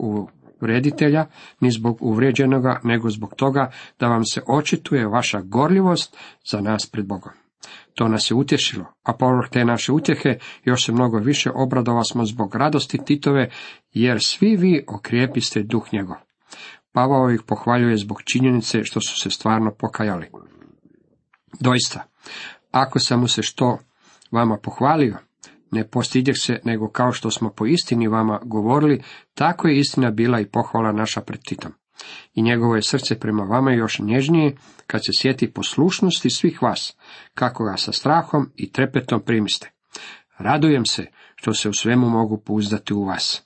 uvreditelja, 0.64 1.26
ni 1.60 1.72
zbog 1.72 1.98
uvrijeđenoga, 2.02 2.80
nego 2.84 3.10
zbog 3.10 3.34
toga 3.36 3.72
da 4.00 4.08
vam 4.08 4.26
se 4.26 4.42
očituje 4.48 5.08
vaša 5.08 5.42
gorljivost 5.42 6.18
za 6.52 6.62
nas 6.62 6.90
pred 6.92 7.08
Bogom. 7.08 7.32
To 7.96 8.08
nas 8.08 8.32
je 8.32 8.36
utješilo, 8.36 8.86
a 9.04 9.14
povrh 9.14 9.50
te 9.52 9.66
naše 9.66 9.92
utjehe 9.92 10.38
još 10.64 10.86
se 10.86 10.92
mnogo 10.92 11.18
više 11.18 11.52
obradova 11.56 12.04
smo 12.04 12.26
zbog 12.26 12.56
radosti 12.56 13.06
Titove, 13.06 13.50
jer 13.92 14.18
svi 14.22 14.56
vi 14.56 14.86
okrijepiste 14.88 15.64
duh 15.64 15.94
njegov. 15.94 16.16
Pavao 16.92 17.32
ih 17.32 17.42
pohvaljuje 17.48 17.98
zbog 17.98 18.22
činjenice 18.24 18.84
što 18.84 19.02
su 19.02 19.22
se 19.22 19.30
stvarno 19.30 19.72
pokajali. 19.80 20.30
Doista, 21.60 22.04
ako 22.72 23.00
sam 23.00 23.20
mu 23.20 23.28
se 23.28 23.42
što 23.42 23.78
vama 24.32 24.58
pohvalio, 24.58 25.18
ne 25.74 25.88
postidjeh 25.88 26.36
se, 26.40 26.60
nego 26.64 26.90
kao 26.90 27.12
što 27.12 27.32
smo 27.32 27.50
po 27.50 27.66
istini 27.66 28.08
vama 28.08 28.40
govorili, 28.44 29.02
tako 29.34 29.68
je 29.68 29.80
istina 29.80 30.12
bila 30.12 30.40
i 30.40 30.46
pohvala 30.46 30.92
naša 30.92 31.22
pred 31.22 31.40
Titom. 31.48 31.72
I 32.34 32.42
njegovo 32.42 32.76
je 32.76 32.82
srce 32.82 33.20
prema 33.20 33.44
vama 33.44 33.72
još 33.72 34.00
nježnije, 34.00 34.56
kad 34.88 35.02
se 35.06 35.12
sjeti 35.14 35.54
poslušnosti 35.54 36.30
svih 36.30 36.62
vas, 36.62 36.98
kako 37.34 37.64
ga 37.64 37.78
sa 37.78 37.92
strahom 37.92 38.50
i 38.56 38.72
trepetom 38.72 39.22
primiste. 39.22 39.72
Radujem 40.38 40.86
se 40.86 41.06
što 41.36 41.54
se 41.54 41.70
u 41.70 41.74
svemu 41.74 42.10
mogu 42.10 42.38
pouzdati 42.38 42.94
u 42.94 43.04
vas. 43.04 43.44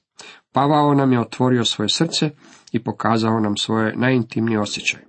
Pavao 0.51 0.93
nam 0.93 1.13
je 1.13 1.19
otvorio 1.19 1.65
svoje 1.65 1.89
srce 1.89 2.29
i 2.71 2.83
pokazao 2.83 3.39
nam 3.39 3.57
svoje 3.57 3.95
najintimnije 3.95 4.59
osjećaje. 4.59 5.07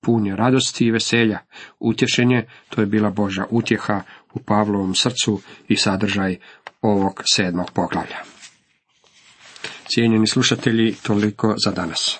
Pun 0.00 0.26
je 0.26 0.36
radosti 0.36 0.84
i 0.84 0.90
veselja. 0.90 1.38
Utješenje, 1.80 2.46
to 2.68 2.80
je 2.80 2.86
bila 2.86 3.10
Božja 3.10 3.46
utjeha 3.50 4.02
u 4.34 4.38
Pavlovom 4.38 4.94
srcu 4.94 5.40
i 5.68 5.76
sadržaj 5.76 6.36
ovog 6.82 7.22
sedmog 7.34 7.70
poglavlja. 7.70 8.18
Cijenjeni 9.94 10.26
slušatelji, 10.26 10.94
toliko 11.02 11.54
za 11.64 11.70
danas. 11.70 12.18